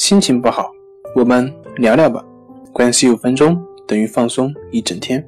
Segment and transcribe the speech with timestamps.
[0.00, 0.72] 心情不好，
[1.14, 2.24] 我们聊聊吧。
[2.72, 5.22] 关系五分钟等于放松一整天。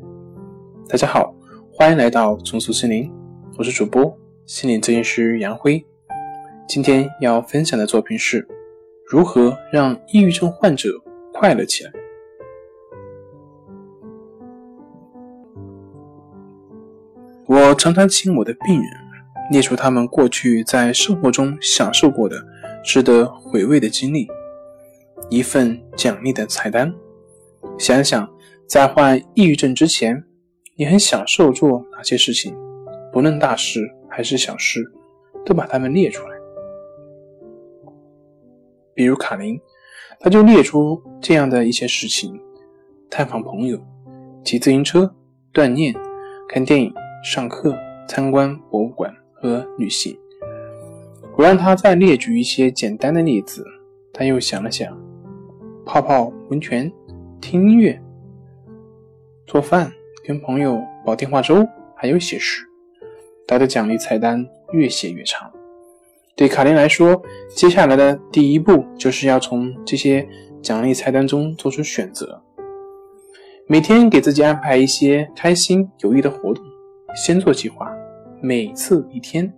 [0.89, 1.35] 大家好，
[1.71, 3.13] 欢迎来到重塑心灵，
[3.59, 5.85] 我是主播心理咨询师杨辉。
[6.67, 8.49] 今天要分享的作品是
[9.07, 10.89] 如何让抑郁症患者
[11.35, 11.93] 快乐起来。
[17.45, 18.91] 我常常请我的病人
[19.51, 22.43] 列出他们过去在生活中享受过的
[22.83, 24.27] 值得回味的经历，
[25.33, 26.93] 一份奖励的菜单。
[27.79, 28.31] 想想
[28.67, 30.23] 在患抑郁症之前，
[30.77, 32.55] 你很享受做哪些事情，
[33.11, 34.85] 不论大事还是小事，
[35.47, 36.37] 都把它们列出来。
[38.95, 39.59] 比如卡琳，
[40.21, 42.39] 他就列出这样的一些事情：
[43.09, 43.81] 探访朋友、
[44.45, 45.11] 骑自行车、
[45.55, 45.95] 锻炼、
[46.49, 46.93] 看电影。
[47.25, 47.73] 上课、
[48.09, 50.19] 参观博物馆和旅行。
[51.39, 53.65] 我让他再列举一些简单的例子，
[54.13, 54.93] 他又想了想：
[55.93, 56.91] 泡泡温泉、
[57.39, 58.01] 听音乐、
[59.47, 59.93] 做饭、
[60.25, 62.65] 跟朋友煲电话粥，还有写诗。
[63.47, 64.43] 他的奖励菜单
[64.73, 65.53] 越写越长。
[66.35, 70.27] 对卡琳来说，接下来的第一步就是要从这些
[70.63, 72.43] 奖励菜单中做出选择，
[73.67, 76.65] 每天给自己安排一些开心有益的活动。
[77.15, 77.93] 先做计划，
[78.41, 79.53] 每次一天，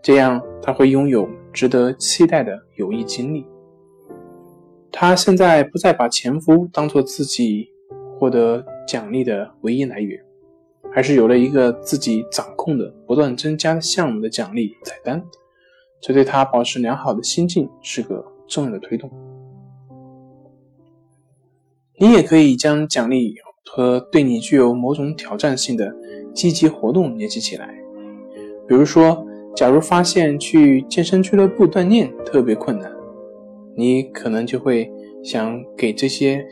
[0.00, 3.44] 这样他会拥有值得期待的有益经历。
[4.98, 7.68] 他现在不再把前夫当做自己
[8.18, 10.18] 获得奖励的唯一来源，
[10.94, 15.22] 而是有了一个自己掌控的、不断增加项目的奖励菜单。
[16.00, 19.10] 这对他保持良好的心境是个重要的推动。
[21.98, 23.34] 你也可以将奖励
[23.66, 25.94] 和对你具有某种挑战性的。
[26.32, 27.74] 积极活动联系起来，
[28.68, 32.92] 比如说，假如发现去健身俱乐部锻炼特别困难，
[33.76, 34.90] 你可能就会
[35.22, 36.42] 想给这些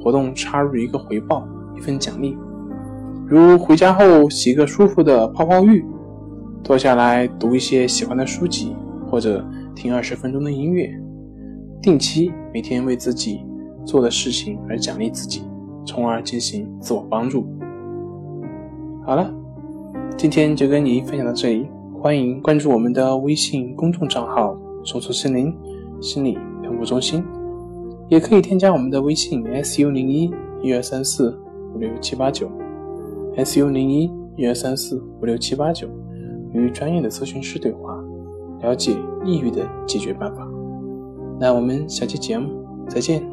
[0.00, 2.34] 活动插入一个回报，一份奖励，
[3.26, 5.84] 如回家后洗个舒服的泡泡浴，
[6.64, 8.74] 坐下来读一些喜欢的书籍，
[9.10, 9.44] 或者
[9.76, 10.90] 听二十分钟的音乐，
[11.82, 13.44] 定期每天为自己
[13.84, 15.42] 做的事情而奖励自己，
[15.84, 17.46] 从而进行自我帮助。
[19.04, 19.30] 好了，
[20.16, 21.68] 今天就跟你分享到这里。
[22.00, 25.56] 欢迎关注我们的微信公众账号“手术心灵
[26.00, 26.36] 心理
[26.72, 27.24] 服务中心”，
[28.08, 30.30] 也可以添加我们的微信 “su 零一
[30.62, 31.38] 一二三四
[31.74, 32.50] 五六七八九
[33.36, 35.88] ”，“su 零一一二三四五六七八九”，
[36.52, 37.98] 与专业的咨询师对话，
[38.60, 40.46] 了解抑郁的解决办法。
[41.38, 42.50] 那我们下期节目
[42.88, 43.31] 再见。